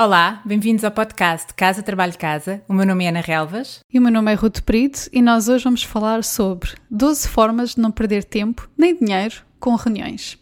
Olá, 0.00 0.40
bem-vindos 0.44 0.84
ao 0.84 0.92
podcast 0.92 1.52
Casa 1.54 1.82
Trabalho 1.82 2.16
Casa. 2.16 2.62
O 2.68 2.72
meu 2.72 2.86
nome 2.86 3.04
é 3.04 3.08
Ana 3.08 3.20
Relvas. 3.20 3.80
E 3.92 3.98
o 3.98 4.02
meu 4.02 4.12
nome 4.12 4.30
é 4.30 4.34
Ruto 4.36 4.62
Brito 4.64 5.08
e 5.12 5.20
nós 5.20 5.48
hoje 5.48 5.64
vamos 5.64 5.82
falar 5.82 6.22
sobre 6.22 6.70
12 6.88 7.26
formas 7.26 7.74
de 7.74 7.80
não 7.80 7.90
perder 7.90 8.22
tempo 8.22 8.70
nem 8.78 8.96
dinheiro 8.96 9.42
com 9.58 9.74
reuniões. 9.74 10.38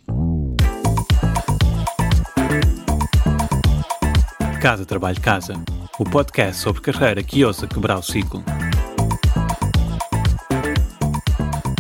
Casa 4.61 4.85
Trabalho 4.85 5.23
Casa, 5.23 5.55
o 5.99 6.05
podcast 6.05 6.61
sobre 6.61 6.83
carreira 6.83 7.23
que 7.23 7.43
ousa 7.43 7.67
quebrar 7.67 7.97
o 7.97 8.03
ciclo. 8.03 8.45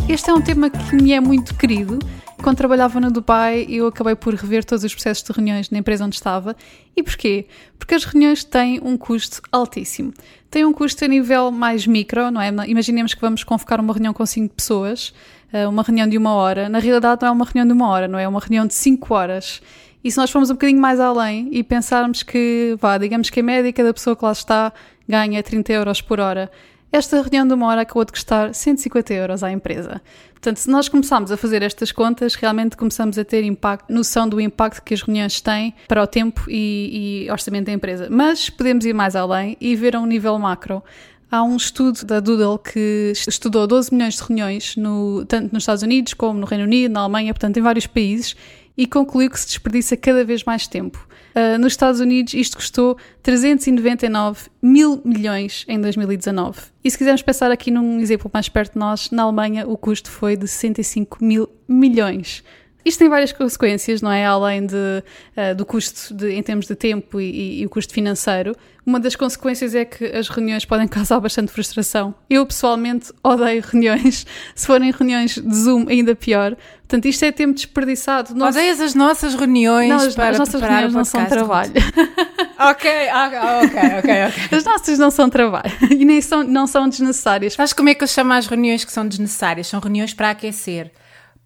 Este 0.08 0.30
é 0.30 0.32
um 0.32 0.40
tema 0.40 0.70
que 0.70 0.96
me 0.96 1.12
é 1.12 1.20
muito 1.20 1.54
querido 1.54 1.98
quando 2.46 2.58
trabalhava 2.58 3.00
no 3.00 3.10
Dubai, 3.10 3.66
eu 3.68 3.88
acabei 3.88 4.14
por 4.14 4.32
rever 4.32 4.64
todos 4.64 4.84
os 4.84 4.94
processos 4.94 5.24
de 5.24 5.32
reuniões 5.32 5.68
na 5.68 5.78
empresa 5.78 6.04
onde 6.04 6.14
estava. 6.14 6.54
E 6.96 7.02
porquê? 7.02 7.46
Porque 7.76 7.92
as 7.92 8.04
reuniões 8.04 8.44
têm 8.44 8.78
um 8.84 8.96
custo 8.96 9.42
altíssimo. 9.50 10.14
Têm 10.48 10.64
um 10.64 10.72
custo 10.72 11.04
a 11.04 11.08
nível 11.08 11.50
mais 11.50 11.88
micro, 11.88 12.30
não 12.30 12.40
é? 12.40 12.52
Imaginemos 12.68 13.14
que 13.14 13.20
vamos 13.20 13.42
convocar 13.42 13.80
uma 13.80 13.92
reunião 13.92 14.14
com 14.14 14.24
5 14.24 14.54
pessoas, 14.54 15.12
eh, 15.52 15.66
uma 15.66 15.82
reunião 15.82 16.08
de 16.08 16.16
uma 16.16 16.34
hora. 16.34 16.68
Na 16.68 16.78
realidade, 16.78 17.22
não 17.22 17.30
é 17.30 17.32
uma 17.32 17.44
reunião 17.44 17.66
de 17.66 17.72
uma 17.72 17.88
hora, 17.88 18.06
não 18.06 18.16
é? 18.16 18.22
É 18.22 18.28
uma 18.28 18.38
reunião 18.38 18.64
de 18.64 18.74
5 18.74 19.12
horas. 19.12 19.60
E 20.04 20.08
se 20.08 20.16
nós 20.16 20.30
formos 20.30 20.48
um 20.48 20.52
bocadinho 20.52 20.80
mais 20.80 21.00
além 21.00 21.48
e 21.50 21.64
pensarmos 21.64 22.22
que, 22.22 22.76
vá, 22.80 22.96
digamos 22.96 23.28
que 23.28 23.40
a 23.40 23.42
média 23.42 23.72
cada 23.72 23.92
pessoa 23.92 24.14
que 24.14 24.24
lá 24.24 24.30
está 24.30 24.72
ganha 25.08 25.42
30 25.42 25.72
euros 25.72 26.00
por 26.00 26.20
hora 26.20 26.48
esta 26.92 27.20
reunião 27.20 27.46
de 27.46 27.54
uma 27.54 27.66
hora 27.66 27.82
acabou 27.82 28.04
de 28.04 28.12
custar 28.12 28.54
150 28.54 29.12
euros 29.12 29.42
à 29.42 29.50
empresa. 29.50 30.00
Portanto, 30.32 30.58
se 30.58 30.70
nós 30.70 30.88
começarmos 30.88 31.32
a 31.32 31.36
fazer 31.36 31.62
estas 31.62 31.90
contas, 31.90 32.34
realmente 32.34 32.76
começamos 32.76 33.18
a 33.18 33.24
ter 33.24 33.42
impacto, 33.42 33.92
noção 33.92 34.28
do 34.28 34.40
impacto 34.40 34.82
que 34.82 34.94
as 34.94 35.02
reuniões 35.02 35.40
têm 35.40 35.74
para 35.88 36.02
o 36.02 36.06
tempo 36.06 36.44
e, 36.48 37.24
e 37.26 37.30
orçamento 37.30 37.66
da 37.66 37.72
empresa. 37.72 38.08
Mas 38.10 38.48
podemos 38.48 38.84
ir 38.84 38.94
mais 38.94 39.16
além 39.16 39.56
e 39.60 39.74
ver 39.74 39.96
a 39.96 40.00
um 40.00 40.06
nível 40.06 40.38
macro. 40.38 40.82
Há 41.28 41.42
um 41.42 41.56
estudo 41.56 42.04
da 42.04 42.20
Doodle 42.20 42.58
que 42.58 43.12
estudou 43.12 43.66
12 43.66 43.92
milhões 43.92 44.14
de 44.14 44.22
reuniões, 44.22 44.76
no, 44.76 45.24
tanto 45.26 45.52
nos 45.52 45.64
Estados 45.64 45.82
Unidos 45.82 46.14
como 46.14 46.38
no 46.38 46.46
Reino 46.46 46.64
Unido, 46.64 46.92
na 46.92 47.00
Alemanha, 47.00 47.34
portanto, 47.34 47.56
em 47.56 47.62
vários 47.62 47.86
países, 47.88 48.36
e 48.76 48.86
concluiu 48.86 49.30
que 49.30 49.40
se 49.40 49.46
desperdiça 49.46 49.96
cada 49.96 50.24
vez 50.24 50.44
mais 50.44 50.66
tempo. 50.66 51.06
Uh, 51.34 51.58
nos 51.58 51.72
Estados 51.72 52.00
Unidos, 52.00 52.34
isto 52.34 52.56
custou 52.56 52.96
399 53.22 54.48
mil 54.62 55.00
milhões 55.04 55.64
em 55.68 55.80
2019. 55.80 56.60
E 56.82 56.90
se 56.90 56.96
quisermos 56.96 57.22
pensar 57.22 57.50
aqui 57.50 57.70
num 57.70 58.00
exemplo 58.00 58.30
mais 58.32 58.48
perto 58.48 58.74
de 58.74 58.78
nós, 58.78 59.10
na 59.10 59.22
Alemanha 59.22 59.66
o 59.66 59.76
custo 59.76 60.10
foi 60.10 60.36
de 60.36 60.46
65 60.46 61.22
mil 61.22 61.48
milhões. 61.68 62.42
Isto 62.86 63.00
tem 63.00 63.08
várias 63.08 63.32
consequências, 63.32 64.00
não 64.00 64.12
é? 64.12 64.24
Além 64.24 64.64
de, 64.64 64.76
uh, 64.76 65.56
do 65.56 65.66
custo 65.66 66.14
de, 66.14 66.30
em 66.30 66.40
termos 66.40 66.68
de 66.68 66.76
tempo 66.76 67.20
e, 67.20 67.62
e, 67.62 67.66
o 67.66 67.68
custo 67.68 67.92
financeiro. 67.92 68.54
Uma 68.86 69.00
das 69.00 69.16
consequências 69.16 69.74
é 69.74 69.84
que 69.84 70.04
as 70.04 70.28
reuniões 70.28 70.64
podem 70.64 70.86
causar 70.86 71.18
bastante 71.18 71.50
frustração. 71.50 72.14
Eu, 72.30 72.46
pessoalmente, 72.46 73.12
odeio 73.24 73.60
reuniões. 73.60 74.24
Se 74.54 74.64
forem 74.68 74.92
reuniões 74.92 75.34
de 75.34 75.52
Zoom, 75.56 75.86
ainda 75.88 76.14
pior. 76.14 76.56
Portanto, 76.76 77.06
isto 77.06 77.24
é 77.24 77.32
tempo 77.32 77.54
desperdiçado. 77.54 78.36
Nós... 78.36 78.54
Odeias 78.54 78.80
as 78.80 78.94
nossas 78.94 79.34
reuniões 79.34 79.88
não, 79.88 79.96
as, 79.96 80.14
para 80.14 80.28
as 80.28 80.38
nossas 80.38 80.60
reuniões 80.60 80.94
não 80.94 81.04
são 81.04 81.26
trabalho. 81.26 81.72
ok, 82.56 82.90
ok, 83.10 83.38
ok, 83.64 83.98
ok. 83.98 84.56
As 84.56 84.64
nossas 84.64 84.96
não 84.96 85.10
são 85.10 85.28
trabalho 85.28 85.72
e 85.90 86.04
nem 86.04 86.20
são, 86.20 86.44
não 86.44 86.68
são 86.68 86.88
desnecessárias. 86.88 87.54
Sabes 87.54 87.72
como 87.72 87.88
é 87.88 87.94
que 87.94 88.04
eu 88.04 88.08
chamo 88.08 88.32
as 88.32 88.46
reuniões 88.46 88.84
que 88.84 88.92
são 88.92 89.08
desnecessárias? 89.08 89.66
São 89.66 89.80
reuniões 89.80 90.14
para 90.14 90.30
aquecer 90.30 90.92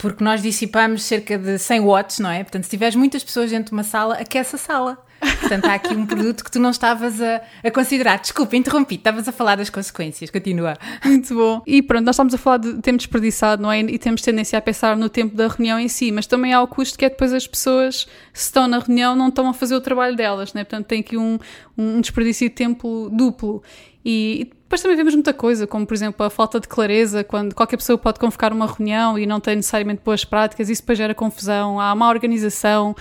porque 0.00 0.24
nós 0.24 0.42
dissipamos 0.42 1.02
cerca 1.02 1.36
de 1.36 1.58
100 1.58 1.80
watts, 1.80 2.18
não 2.18 2.30
é? 2.30 2.42
Portanto, 2.42 2.64
se 2.64 2.70
tiveres 2.70 2.96
muitas 2.96 3.22
pessoas 3.22 3.50
dentro 3.50 3.66
de 3.66 3.72
uma 3.72 3.84
sala, 3.84 4.14
aquece 4.14 4.56
a 4.56 4.58
sala. 4.58 4.98
Portanto, 5.20 5.66
há 5.66 5.74
aqui 5.74 5.94
um 5.94 6.06
produto 6.06 6.42
que 6.42 6.50
tu 6.50 6.58
não 6.58 6.70
estavas 6.70 7.20
a, 7.20 7.42
a 7.62 7.70
considerar. 7.70 8.18
Desculpa, 8.18 8.56
interrompi, 8.56 8.94
estavas 8.94 9.28
a 9.28 9.32
falar 9.32 9.56
das 9.56 9.68
consequências. 9.68 10.30
Continua. 10.30 10.78
Muito 11.04 11.34
bom. 11.34 11.62
E 11.66 11.82
pronto, 11.82 12.06
nós 12.06 12.14
estamos 12.14 12.32
a 12.32 12.38
falar 12.38 12.56
de 12.56 12.80
tempo 12.80 12.96
desperdiçado, 12.96 13.62
não 13.62 13.70
é? 13.70 13.80
E 13.80 13.98
temos 13.98 14.22
tendência 14.22 14.58
a 14.58 14.62
pensar 14.62 14.96
no 14.96 15.10
tempo 15.10 15.36
da 15.36 15.48
reunião 15.48 15.78
em 15.78 15.88
si, 15.88 16.10
mas 16.10 16.26
também 16.26 16.54
há 16.54 16.62
o 16.62 16.66
custo 16.66 16.98
que 16.98 17.04
é 17.04 17.10
depois 17.10 17.34
as 17.34 17.46
pessoas, 17.46 18.08
se 18.32 18.46
estão 18.46 18.66
na 18.66 18.78
reunião, 18.78 19.14
não 19.14 19.28
estão 19.28 19.48
a 19.48 19.52
fazer 19.52 19.74
o 19.74 19.80
trabalho 19.80 20.16
delas, 20.16 20.54
não 20.54 20.62
é? 20.62 20.64
Portanto, 20.64 20.86
tem 20.86 21.00
aqui 21.00 21.18
um, 21.18 21.38
um 21.76 22.00
desperdício 22.00 22.48
de 22.48 22.54
tempo 22.54 23.10
duplo. 23.12 23.62
E 24.02 24.50
depois 24.70 24.82
também 24.82 24.96
vemos 24.96 25.14
muita 25.14 25.34
coisa, 25.34 25.66
como 25.66 25.84
por 25.84 25.94
exemplo 25.94 26.24
a 26.24 26.30
falta 26.30 26.60
de 26.60 26.68
clareza, 26.68 27.24
quando 27.24 27.56
qualquer 27.56 27.76
pessoa 27.76 27.98
pode 27.98 28.20
convocar 28.20 28.52
uma 28.52 28.68
reunião 28.68 29.18
e 29.18 29.26
não 29.26 29.40
tem 29.40 29.56
necessariamente 29.56 30.00
boas 30.04 30.24
práticas, 30.24 30.70
isso 30.70 30.80
depois 30.80 30.96
gera 30.96 31.12
confusão, 31.12 31.80
há 31.80 31.92
má 31.92 32.08
organização, 32.08 32.94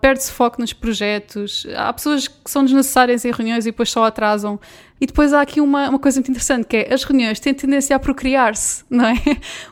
perde-se 0.00 0.32
foco 0.32 0.58
nos 0.58 0.72
projetos, 0.72 1.66
há 1.76 1.92
pessoas 1.92 2.26
que 2.26 2.50
são 2.50 2.64
desnecessárias 2.64 3.22
em 3.26 3.32
reuniões 3.32 3.66
e 3.66 3.70
depois 3.70 3.90
só 3.90 4.04
atrasam. 4.04 4.58
E 4.98 5.04
depois 5.04 5.34
há 5.34 5.42
aqui 5.42 5.60
uma, 5.60 5.90
uma 5.90 5.98
coisa 5.98 6.20
muito 6.20 6.30
interessante, 6.30 6.66
que 6.66 6.78
é 6.78 6.94
as 6.94 7.04
reuniões 7.04 7.38
têm 7.38 7.52
tendência 7.52 7.94
a 7.94 7.98
procriar-se, 7.98 8.82
não 8.88 9.04
é? 9.04 9.16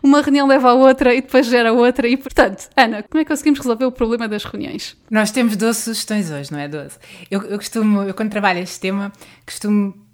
Uma 0.02 0.20
reunião 0.20 0.46
leva 0.46 0.68
a 0.68 0.74
outra 0.74 1.14
e 1.14 1.22
depois 1.22 1.46
gera 1.46 1.72
outra. 1.72 2.06
E, 2.06 2.16
portanto, 2.18 2.68
Ana, 2.76 3.02
como 3.04 3.22
é 3.22 3.24
que 3.24 3.30
conseguimos 3.30 3.58
resolver 3.58 3.86
o 3.86 3.92
problema 3.92 4.28
das 4.28 4.44
reuniões? 4.44 4.98
Nós 5.10 5.30
temos 5.30 5.56
12 5.56 5.80
sugestões 5.80 6.30
hoje, 6.30 6.52
não 6.52 6.58
é? 6.58 6.68
12. 6.68 6.98
Eu, 7.30 7.42
eu 7.44 7.56
costumo, 7.56 8.02
eu 8.02 8.12
quando 8.12 8.30
trabalho 8.30 8.58
este 8.58 8.80
tema, 8.80 9.10
costumo 9.46 10.07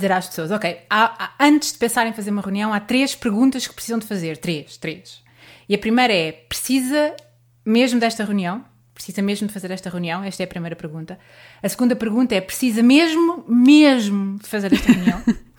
dizer 0.00 0.12
às 0.12 0.28
pessoas: 0.28 0.50
ok, 0.50 0.80
há, 0.88 1.24
há, 1.24 1.44
antes 1.46 1.72
de 1.72 1.78
pensar 1.78 2.06
em 2.06 2.12
fazer 2.12 2.30
uma 2.30 2.42
reunião, 2.42 2.72
há 2.72 2.80
três 2.80 3.14
perguntas 3.14 3.66
que 3.66 3.74
precisam 3.74 3.98
de 3.98 4.06
fazer. 4.06 4.38
Três, 4.38 4.76
três. 4.76 5.22
E 5.68 5.74
a 5.74 5.78
primeira 5.78 6.12
é: 6.12 6.32
precisa 6.32 7.14
mesmo 7.64 8.00
desta 8.00 8.24
reunião? 8.24 8.64
Precisa 8.94 9.22
mesmo 9.22 9.46
de 9.46 9.52
fazer 9.52 9.70
esta 9.70 9.88
reunião? 9.88 10.22
Esta 10.22 10.42
é 10.42 10.44
a 10.44 10.48
primeira 10.48 10.76
pergunta. 10.76 11.18
A 11.62 11.68
segunda 11.68 11.94
pergunta 11.94 12.34
é: 12.34 12.40
precisa 12.40 12.82
mesmo, 12.82 13.44
mesmo 13.48 14.38
de 14.38 14.48
fazer 14.48 14.72
esta 14.72 14.92
reunião? 14.92 15.22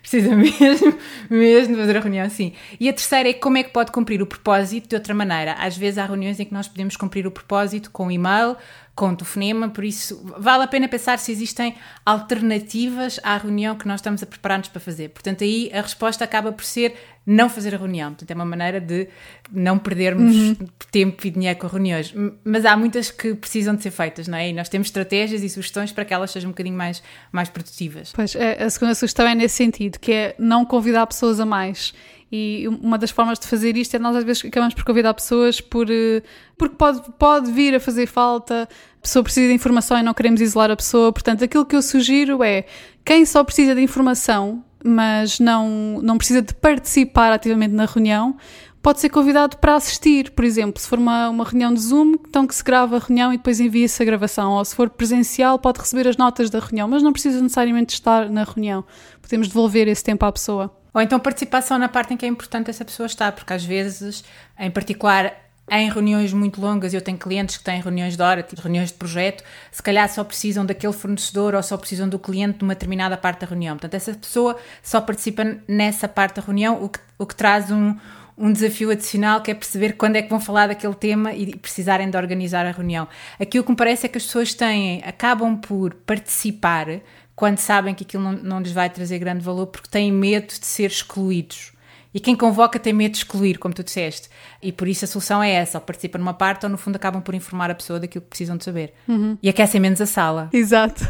precisa 0.00 0.34
mesmo, 0.34 0.98
mesmo 1.28 1.74
de 1.74 1.80
fazer 1.80 1.96
a 1.96 2.00
reunião, 2.00 2.30
sim. 2.30 2.52
E 2.80 2.88
a 2.88 2.92
terceira 2.92 3.28
é 3.28 3.34
como 3.34 3.58
é 3.58 3.62
que 3.62 3.70
pode 3.70 3.92
cumprir 3.92 4.22
o 4.22 4.26
propósito 4.26 4.88
de 4.88 4.94
outra 4.94 5.14
maneira. 5.14 5.52
Às 5.54 5.76
vezes 5.76 5.98
há 5.98 6.06
reuniões 6.06 6.40
em 6.40 6.44
que 6.44 6.54
nós 6.54 6.66
podemos 6.66 6.96
cumprir 6.96 7.26
o 7.26 7.30
propósito 7.30 7.90
com 7.90 8.06
um 8.06 8.10
e-mail, 8.10 8.56
com 8.98 9.14
telefonema, 9.14 9.68
por 9.68 9.84
isso 9.84 10.20
vale 10.38 10.64
a 10.64 10.66
pena 10.66 10.88
pensar 10.88 11.20
se 11.20 11.30
existem 11.30 11.76
alternativas 12.04 13.20
à 13.22 13.36
reunião 13.36 13.76
que 13.76 13.86
nós 13.86 14.00
estamos 14.00 14.24
a 14.24 14.26
preparar-nos 14.26 14.66
para 14.66 14.80
fazer. 14.80 15.10
Portanto, 15.10 15.44
aí 15.44 15.70
a 15.72 15.80
resposta 15.80 16.24
acaba 16.24 16.50
por 16.50 16.64
ser 16.64 16.96
não 17.24 17.48
fazer 17.48 17.76
a 17.76 17.78
reunião. 17.78 18.10
Portanto, 18.10 18.28
é 18.28 18.34
uma 18.34 18.44
maneira 18.44 18.80
de 18.80 19.06
não 19.52 19.78
perdermos 19.78 20.34
uhum. 20.34 20.56
tempo 20.90 21.24
e 21.28 21.30
dinheiro 21.30 21.56
com 21.60 21.68
reuniões. 21.68 22.12
Mas 22.42 22.64
há 22.64 22.76
muitas 22.76 23.12
que 23.12 23.34
precisam 23.34 23.76
de 23.76 23.84
ser 23.84 23.92
feitas, 23.92 24.26
não 24.26 24.36
é? 24.36 24.48
E 24.48 24.52
nós 24.52 24.68
temos 24.68 24.88
estratégias 24.88 25.44
e 25.44 25.48
sugestões 25.48 25.92
para 25.92 26.04
que 26.04 26.12
elas 26.12 26.32
sejam 26.32 26.48
um 26.48 26.52
bocadinho 26.52 26.76
mais, 26.76 27.00
mais 27.30 27.48
produtivas. 27.48 28.10
Pois, 28.12 28.34
é, 28.34 28.60
a 28.60 28.68
segunda 28.68 28.96
sugestão 28.96 29.28
é 29.28 29.34
nesse 29.36 29.54
sentido, 29.54 30.00
que 30.00 30.10
é 30.10 30.34
não 30.40 30.64
convidar 30.64 31.06
pessoas 31.06 31.38
a 31.38 31.46
mais. 31.46 31.94
E 32.30 32.68
uma 32.68 32.98
das 32.98 33.10
formas 33.10 33.38
de 33.38 33.46
fazer 33.46 33.76
isto 33.76 33.96
é 33.96 33.98
nós 33.98 34.14
às 34.14 34.24
vezes 34.24 34.44
acabamos 34.44 34.74
por 34.74 34.84
convidar 34.84 35.14
pessoas 35.14 35.62
por, 35.62 35.90
eh, 35.90 36.22
porque 36.58 36.76
pode, 36.76 37.00
pode 37.18 37.50
vir 37.50 37.74
a 37.74 37.80
fazer 37.80 38.06
falta, 38.06 38.68
a 38.98 39.02
pessoa 39.02 39.22
precisa 39.22 39.48
de 39.48 39.54
informação 39.54 39.98
e 39.98 40.02
não 40.02 40.12
queremos 40.12 40.40
isolar 40.40 40.70
a 40.70 40.76
pessoa. 40.76 41.10
Portanto, 41.10 41.42
aquilo 41.42 41.64
que 41.64 41.74
eu 41.74 41.80
sugiro 41.80 42.42
é 42.42 42.66
quem 43.02 43.24
só 43.24 43.42
precisa 43.42 43.74
de 43.74 43.80
informação, 43.80 44.62
mas 44.84 45.40
não, 45.40 46.00
não 46.02 46.18
precisa 46.18 46.42
de 46.42 46.52
participar 46.52 47.32
ativamente 47.32 47.72
na 47.72 47.86
reunião, 47.86 48.36
pode 48.82 49.00
ser 49.00 49.08
convidado 49.08 49.56
para 49.56 49.74
assistir, 49.74 50.30
por 50.30 50.44
exemplo, 50.44 50.80
se 50.80 50.88
for 50.88 50.98
uma, 50.98 51.28
uma 51.30 51.44
reunião 51.44 51.72
de 51.72 51.80
Zoom, 51.80 52.14
então 52.28 52.46
que 52.46 52.54
se 52.54 52.62
grava 52.62 52.96
a 52.96 52.98
reunião 52.98 53.32
e 53.32 53.36
depois 53.36 53.58
envia-se 53.60 54.02
a 54.02 54.06
gravação, 54.06 54.52
ou 54.52 54.64
se 54.64 54.74
for 54.74 54.88
presencial, 54.90 55.58
pode 55.58 55.80
receber 55.80 56.06
as 56.06 56.16
notas 56.16 56.50
da 56.50 56.58
reunião, 56.58 56.86
mas 56.86 57.02
não 57.02 57.12
precisa 57.12 57.40
necessariamente 57.40 57.94
estar 57.94 58.30
na 58.30 58.44
reunião. 58.44 58.84
Podemos 59.20 59.48
devolver 59.48 59.88
esse 59.88 60.04
tempo 60.04 60.24
à 60.24 60.32
pessoa. 60.32 60.77
Ou 60.92 61.00
então 61.00 61.18
participação 61.20 61.78
na 61.78 61.88
parte 61.88 62.14
em 62.14 62.16
que 62.16 62.24
é 62.24 62.28
importante 62.28 62.70
essa 62.70 62.84
pessoa 62.84 63.06
estar, 63.06 63.32
porque 63.32 63.52
às 63.52 63.64
vezes, 63.64 64.24
em 64.58 64.70
particular 64.70 65.34
em 65.70 65.90
reuniões 65.90 66.32
muito 66.32 66.60
longas, 66.60 66.94
eu 66.94 67.00
tenho 67.00 67.18
clientes 67.18 67.58
que 67.58 67.64
têm 67.64 67.80
reuniões 67.80 68.16
de 68.16 68.22
hora, 68.22 68.42
tipo 68.42 68.60
reuniões 68.60 68.88
de 68.88 68.94
projeto, 68.94 69.44
se 69.70 69.82
calhar 69.82 70.08
só 70.08 70.24
precisam 70.24 70.64
daquele 70.64 70.92
fornecedor 70.92 71.54
ou 71.54 71.62
só 71.62 71.76
precisam 71.76 72.08
do 72.08 72.18
cliente 72.18 72.58
numa 72.62 72.74
determinada 72.74 73.16
parte 73.16 73.40
da 73.40 73.46
reunião. 73.46 73.76
Portanto, 73.76 73.94
essa 73.94 74.14
pessoa 74.14 74.56
só 74.82 75.00
participa 75.00 75.44
nessa 75.66 76.08
parte 76.08 76.36
da 76.36 76.42
reunião, 76.42 76.82
o 76.82 76.88
que, 76.88 76.98
o 77.18 77.26
que 77.26 77.34
traz 77.34 77.70
um, 77.70 77.94
um 78.38 78.52
desafio 78.52 78.90
adicional 78.90 79.40
que 79.40 79.50
é 79.50 79.54
perceber 79.54 79.94
quando 79.94 80.16
é 80.16 80.22
que 80.22 80.30
vão 80.30 80.40
falar 80.40 80.68
daquele 80.68 80.94
tema 80.94 81.32
e 81.34 81.56
precisarem 81.56 82.08
de 82.08 82.16
organizar 82.16 82.64
a 82.64 82.70
reunião. 82.70 83.08
Aqui 83.38 83.58
o 83.58 83.64
que 83.64 83.70
me 83.70 83.76
parece 83.76 84.06
é 84.06 84.08
que 84.08 84.16
as 84.16 84.24
pessoas 84.24 84.54
têm, 84.54 85.02
acabam 85.04 85.56
por 85.56 85.94
participar 85.94 87.00
quando 87.34 87.58
sabem 87.58 87.94
que 87.94 88.04
aquilo 88.04 88.22
não, 88.22 88.32
não 88.32 88.60
lhes 88.60 88.72
vai 88.72 88.88
trazer 88.88 89.18
grande 89.18 89.44
valor 89.44 89.66
porque 89.66 89.88
têm 89.88 90.12
medo 90.12 90.48
de 90.48 90.66
ser 90.66 90.86
excluídos. 90.86 91.72
E 92.12 92.20
quem 92.20 92.34
convoca 92.34 92.78
tem 92.78 92.92
medo 92.92 93.12
de 93.12 93.18
excluir, 93.18 93.58
como 93.58 93.74
tu 93.74 93.84
disseste. 93.84 94.28
E 94.62 94.72
por 94.72 94.88
isso 94.88 95.04
a 95.04 95.08
solução 95.08 95.42
é 95.42 95.50
essa: 95.52 95.78
ou 95.78 95.82
participa 95.82 96.18
numa 96.18 96.34
parte 96.34 96.64
ou 96.64 96.70
no 96.70 96.78
fundo 96.78 96.96
acabam 96.96 97.20
por 97.20 97.34
informar 97.34 97.70
a 97.70 97.74
pessoa 97.74 98.00
daquilo 98.00 98.22
que 98.22 98.30
precisam 98.30 98.56
de 98.56 98.64
saber. 98.64 98.94
Uhum. 99.06 99.36
E 99.42 99.48
aquecem 99.48 99.80
menos 99.80 100.00
a 100.00 100.06
sala. 100.06 100.48
Exato. 100.52 101.04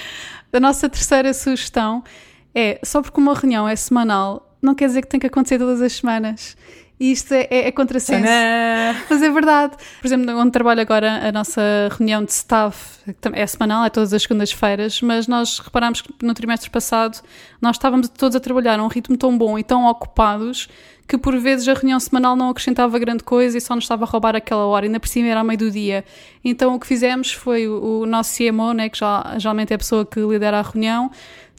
a 0.52 0.60
nossa 0.60 0.88
terceira 0.88 1.34
sugestão 1.34 2.04
é: 2.54 2.78
só 2.82 3.02
porque 3.02 3.20
uma 3.20 3.34
reunião 3.34 3.68
é 3.68 3.74
semanal, 3.76 4.45
não 4.66 4.74
quer 4.74 4.88
dizer 4.88 5.02
que 5.02 5.08
tem 5.08 5.20
que 5.20 5.26
acontecer 5.26 5.58
todas 5.58 5.80
as 5.80 5.92
semanas. 5.94 6.56
E 6.98 7.12
isto 7.12 7.32
é, 7.34 7.46
é, 7.50 7.68
é 7.68 7.72
contrassenso. 7.72 8.24
Mas 9.10 9.22
é 9.22 9.30
verdade. 9.30 9.76
Por 10.00 10.06
exemplo, 10.06 10.34
onde 10.38 10.50
trabalho 10.50 10.80
agora, 10.80 11.28
a 11.28 11.30
nossa 11.30 11.60
reunião 11.90 12.24
de 12.24 12.32
staff 12.32 12.98
é 13.32 13.46
semanal, 13.46 13.84
é 13.84 13.90
todas 13.90 14.14
as 14.14 14.22
segundas-feiras, 14.22 15.02
mas 15.02 15.26
nós 15.26 15.58
reparámos 15.58 16.00
que 16.00 16.10
no 16.22 16.32
trimestre 16.32 16.70
passado 16.70 17.18
nós 17.60 17.76
estávamos 17.76 18.08
todos 18.08 18.34
a 18.34 18.40
trabalhar 18.40 18.80
a 18.80 18.82
um 18.82 18.88
ritmo 18.88 19.16
tão 19.16 19.36
bom 19.36 19.58
e 19.58 19.62
tão 19.62 19.86
ocupados 19.86 20.68
que 21.06 21.16
por 21.16 21.38
vezes 21.38 21.68
a 21.68 21.74
reunião 21.74 22.00
semanal 22.00 22.34
não 22.34 22.50
acrescentava 22.50 22.98
grande 22.98 23.22
coisa 23.22 23.56
e 23.56 23.60
só 23.60 23.74
nos 23.74 23.84
estava 23.84 24.04
a 24.04 24.08
roubar 24.08 24.34
aquela 24.34 24.66
hora, 24.66 24.86
ainda 24.86 24.98
por 24.98 25.08
cima 25.08 25.28
era 25.28 25.40
ao 25.40 25.46
meio 25.46 25.58
do 25.58 25.70
dia. 25.70 26.04
Então 26.44 26.74
o 26.74 26.80
que 26.80 26.86
fizemos 26.86 27.32
foi 27.32 27.68
o, 27.68 28.00
o 28.00 28.06
nosso 28.06 28.36
CMO, 28.36 28.72
né, 28.72 28.88
que 28.88 28.98
já, 28.98 29.34
geralmente 29.38 29.72
é 29.72 29.76
a 29.76 29.78
pessoa 29.78 30.04
que 30.04 30.18
lidera 30.18 30.58
a 30.58 30.62
reunião, 30.62 31.10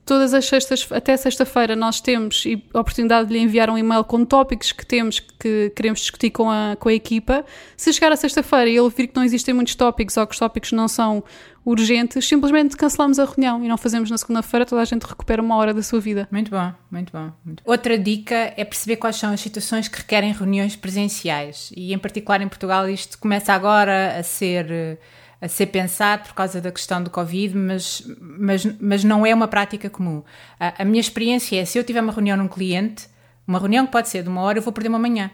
Todas 0.08 0.34
as 0.34 0.46
sextas, 0.46 0.88
até 0.90 1.18
sexta-feira, 1.18 1.76
nós 1.76 2.00
temos 2.00 2.46
a 2.74 2.80
oportunidade 2.80 3.28
de 3.28 3.34
lhe 3.34 3.40
enviar 3.42 3.70
um 3.70 3.78
e-mail 3.78 4.06
com 4.06 4.24
tópicos 4.24 4.72
que 4.72 4.86
temos 4.86 5.20
que 5.20 5.70
queremos 5.76 6.00
discutir 6.00 6.30
com 6.30 6.50
a, 6.50 6.78
com 6.80 6.88
a 6.88 6.94
equipa. 6.94 7.44
Se 7.76 7.92
chegar 7.92 8.14
a 8.14 8.16
sexta-feira 8.16 8.70
e 8.70 8.78
ele 8.78 8.90
vir 8.90 9.08
que 9.08 9.16
não 9.18 9.24
existem 9.26 9.54
muitos 9.54 9.76
tópicos 9.76 10.16
ou 10.16 10.26
que 10.26 10.32
os 10.32 10.40
tópicos 10.40 10.72
não 10.72 10.88
são 10.88 11.22
urgentes, 11.66 12.26
simplesmente 12.26 12.78
cancelamos 12.78 13.20
a 13.20 13.26
reunião 13.26 13.62
e 13.66 13.68
não 13.68 13.78
fazemos 13.78 14.10
na 14.10 14.18
segunda-feira, 14.18 14.66
toda 14.66 14.82
a 14.82 14.86
gente 14.86 15.04
recupera 15.04 15.42
uma 15.42 15.58
hora 15.58 15.74
da 15.74 15.84
sua 15.84 16.00
vida. 16.00 16.26
Muito 16.32 16.50
bom, 16.50 16.72
muito 16.90 17.12
bom. 17.12 17.30
muito 17.44 17.62
bom. 17.62 17.70
Outra 17.70 18.00
dica 18.00 18.54
é 18.56 18.64
perceber 18.64 18.96
quais 18.96 19.18
são 19.18 19.34
as 19.34 19.42
situações 19.42 19.90
que 19.90 19.98
requerem 19.98 20.32
reuniões 20.32 20.78
presenciais. 20.78 21.70
E 21.76 21.94
em 21.94 22.00
particular 22.00 22.42
em 22.42 22.48
Portugal 22.48 22.90
isto 22.90 23.20
começa 23.20 23.52
agora 23.52 24.18
a 24.18 24.24
ser, 24.24 24.98
a 25.42 25.48
ser 25.48 25.68
pensado 25.68 26.24
por 26.24 26.34
causa 26.34 26.60
da 26.60 26.72
questão 26.72 27.02
do 27.02 27.10
Covid, 27.10 27.56
mas, 27.56 28.04
mas, 28.20 28.66
mas 28.80 29.04
não 29.04 29.26
é 29.26 29.34
uma 29.34 29.48
prática 29.48 29.90
comum. 29.90 30.24
A, 30.60 30.82
a 30.82 30.86
minha 30.86 31.00
experiência 31.00 31.60
é, 31.60 31.66
se 31.66 31.78
eu 31.78 31.84
tiver 31.84 32.02
uma 32.02 32.12
reunião 32.12 32.38
num 32.38 32.48
cliente, 32.48 33.08
uma 33.48 33.60
reunião 33.60 33.86
que 33.86 33.92
pode 33.92 34.10
ser 34.10 34.24
de 34.24 34.30
uma 34.30 34.42
hora, 34.42 34.58
eu 34.58 34.64
vou 34.64 34.74
perder 34.74 34.90
uma 34.90 35.00
manhã. 35.00 35.32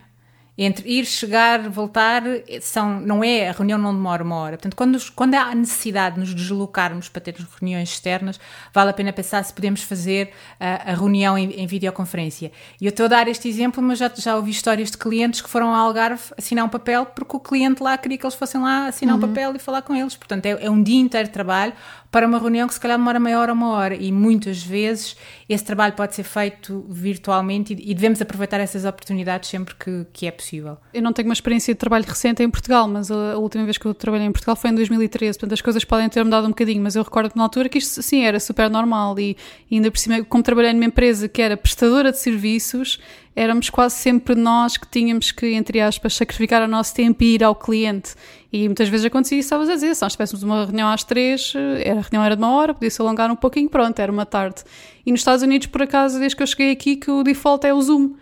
Entre 0.56 0.88
ir, 0.88 1.06
chegar, 1.06 1.68
voltar, 1.68 2.22
são, 2.62 3.00
não 3.00 3.24
é, 3.24 3.50
a 3.50 3.52
reunião 3.52 3.78
não 3.78 3.94
demora 3.94 4.24
uma 4.24 4.36
hora. 4.36 4.58
Portanto, 4.58 4.76
quando, 4.76 5.12
quando 5.14 5.34
há 5.34 5.56
necessidade 5.56 6.16
de 6.16 6.22
nos 6.22 6.34
deslocarmos 6.34 7.10
para 7.10 7.22
ter 7.22 7.36
reuniões 7.60 7.90
externas, 7.90 8.40
vale 8.72 8.92
a 8.92 8.94
pena 8.94 9.12
pensar 9.12 9.44
se 9.44 9.52
podemos 9.52 9.82
fazer 9.82 10.32
a, 10.60 10.92
a 10.92 10.94
reunião 10.94 11.36
em, 11.36 11.52
em 11.54 11.66
videoconferência. 11.66 12.52
E 12.80 12.86
eu 12.86 12.90
estou 12.90 13.08
a 13.08 13.10
dar 13.10 13.28
este 13.28 13.50
exemplo, 13.50 13.82
mas 13.82 13.98
já, 13.98 14.12
já 14.16 14.36
ouvi 14.36 14.52
histórias 14.52 14.92
de 14.92 14.98
clientes 14.98 15.42
que 15.42 15.50
foram 15.50 15.74
ao 15.74 15.88
Algarve 15.88 16.22
assinar 16.38 16.64
um 16.64 16.70
papel 16.70 17.08
porque 17.08 17.36
o 17.36 17.40
cliente 17.40 17.82
lá 17.82 17.98
queria 17.98 18.18
que 18.20 18.26
eles 18.26 18.36
fossem 18.36 18.62
lá 18.62 18.88
assinar 18.88 19.16
um 19.16 19.20
papel 19.20 19.56
e 19.56 19.60
falar 19.60 19.82
com 19.82 19.96
eles. 19.96 20.16
Portanto, 20.16 20.46
é, 20.46 20.52
é 20.52 20.70
um 20.70 20.84
dia 20.84 21.00
inteiro 21.00 21.28
de 21.28 21.34
trabalho 21.34 21.74
para 22.14 22.28
uma 22.28 22.38
reunião 22.38 22.68
que 22.68 22.76
se 22.76 22.80
calhar 22.80 22.96
demora 22.96 23.20
meia 23.20 23.40
hora, 23.40 23.52
uma 23.52 23.70
hora. 23.70 23.96
E 23.96 24.12
muitas 24.12 24.62
vezes 24.62 25.18
esse 25.50 25.66
trabalho 25.66 25.94
pode 25.94 26.14
ser 26.14 26.22
feito 26.22 26.86
virtualmente 26.88 27.74
e, 27.74 27.90
e 27.90 27.94
devemos 27.96 28.22
aproveitar 28.22 28.60
essas 28.60 28.86
oportunidades 28.86 29.50
sempre 29.50 29.74
que, 29.74 30.06
que 30.14 30.28
é 30.28 30.32
possível. 30.32 30.78
Eu 30.94 31.02
não 31.02 31.12
tenho 31.12 31.28
uma 31.28 31.34
experiência 31.34 31.74
de 31.74 31.80
trabalho 31.80 32.06
recente 32.06 32.44
em 32.44 32.50
Portugal, 32.52 32.88
mas 32.88 33.10
a, 33.10 33.34
a 33.34 33.38
última 33.40 33.64
vez 33.64 33.80
que 33.80 33.88
eu 33.88 33.96
trabalhei 33.96 34.28
em 34.28 34.32
Portugal 34.32 34.56
foi 34.56 34.70
em 34.70 34.76
2013, 34.76 35.40
portanto 35.40 35.54
as 35.54 35.62
coisas 35.62 35.84
podem 35.84 36.08
ter 36.08 36.24
mudado 36.24 36.46
um 36.46 36.50
bocadinho, 36.50 36.84
mas 36.84 36.96
eu 36.96 37.02
recordo-me 37.02 37.36
na 37.36 37.46
altura 37.46 37.68
que 37.68 37.80
isto 37.80 38.00
sim 38.04 38.24
era 38.24 38.40
super 38.40 38.70
normal 38.70 39.20
e, 39.20 39.36
e 39.72 39.78
ainda 39.78 39.90
por 39.90 39.98
cima, 39.98 40.24
como 40.24 40.44
trabalhei 40.44 40.72
numa 40.72 40.86
empresa 40.86 41.28
que 41.28 41.42
era 41.42 41.58
prestadora 41.58 42.12
de 42.12 42.20
serviços, 42.20 43.00
éramos 43.36 43.70
quase 43.70 43.96
sempre 43.96 44.36
nós 44.36 44.78
que 44.78 44.88
tínhamos 44.88 45.32
que, 45.32 45.54
entre 45.54 45.82
aspas, 45.82 46.14
sacrificar 46.14 46.62
o 46.62 46.68
nosso 46.68 46.94
tempo 46.94 47.24
e 47.24 47.36
ir 47.36 47.44
ao 47.44 47.56
cliente. 47.56 48.14
E 48.52 48.68
muitas 48.68 48.88
vezes 48.90 49.06
acontecia 49.06 49.40
isso, 49.40 49.48
estavas 49.48 49.70
a 49.70 49.74
dizer, 49.74 49.96
se 49.96 50.02
nós 50.04 50.14
tivéssemos 50.14 50.44
uma 50.44 50.66
reunião 50.66 50.88
às 50.88 51.04
três, 51.04 51.54
eh, 51.56 51.90
a 51.90 52.02
reunião 52.02 52.24
era 52.24 52.36
de 52.36 52.42
uma 52.44 52.52
hora, 52.52 52.74
podia-se 52.74 53.02
alongar 53.02 53.32
um 53.32 53.36
pouquinho, 53.36 53.68
pronto, 53.68 54.00
era 54.00 54.12
uma 54.12 54.26
tarde. 54.26 54.64
E 55.06 55.12
nos 55.12 55.22
Estados 55.22 55.42
Unidos, 55.42 55.68
por 55.68 55.82
acaso, 55.82 56.20
desde 56.20 56.36
que 56.36 56.44
eu 56.44 56.48
cheguei 56.48 56.72
aqui, 56.72 56.96
que 56.96 57.10
o 57.10 57.24
default 57.24 57.66
é 57.66 57.74
o 57.74 57.82
Zoom. 57.82 58.14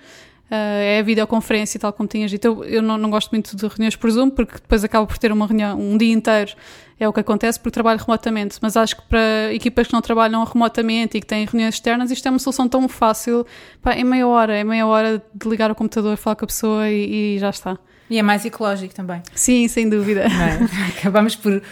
Uh, 0.51 0.83
é 0.83 0.99
a 0.99 1.01
videoconferência, 1.01 1.79
tal 1.79 1.93
como 1.93 2.09
tinhas 2.09 2.29
dito. 2.29 2.45
Eu, 2.45 2.63
eu 2.65 2.81
não, 2.81 2.97
não 2.97 3.09
gosto 3.09 3.31
muito 3.31 3.55
de 3.55 3.65
reuniões 3.65 3.95
por 3.95 4.11
Zoom, 4.11 4.29
porque 4.29 4.55
depois 4.55 4.83
acabo 4.83 5.07
por 5.07 5.17
ter 5.17 5.31
uma 5.31 5.47
reunião 5.47 5.79
um 5.79 5.97
dia 5.97 6.11
inteiro. 6.11 6.51
É 6.99 7.07
o 7.07 7.13
que 7.13 7.21
acontece 7.21 7.57
porque 7.57 7.71
trabalho 7.71 7.99
remotamente. 7.99 8.57
Mas 8.61 8.75
acho 8.75 8.97
que 8.97 9.03
para 9.03 9.53
equipas 9.53 9.87
que 9.87 9.93
não 9.93 10.01
trabalham 10.01 10.43
remotamente 10.43 11.17
e 11.17 11.21
que 11.21 11.25
têm 11.25 11.45
reuniões 11.45 11.75
externas, 11.75 12.11
isto 12.11 12.27
é 12.27 12.29
uma 12.29 12.37
solução 12.37 12.67
tão 12.67 12.89
fácil. 12.89 13.45
Pá, 13.81 13.95
em 13.95 14.03
meia 14.03 14.27
hora, 14.27 14.53
é 14.53 14.63
meia 14.63 14.85
hora 14.85 15.23
de 15.33 15.49
ligar 15.49 15.71
o 15.71 15.75
computador, 15.75 16.17
falar 16.17 16.35
com 16.35 16.43
a 16.43 16.47
pessoa 16.47 16.89
e, 16.89 17.35
e 17.35 17.39
já 17.39 17.49
está. 17.49 17.79
E 18.11 18.17
é 18.17 18.21
mais 18.21 18.43
ecológico 18.43 18.93
também. 18.93 19.23
Sim, 19.33 19.69
sem 19.69 19.87
dúvida. 19.87 20.23
é? 20.23 20.91
Acabamos 20.99 21.33
por, 21.33 21.63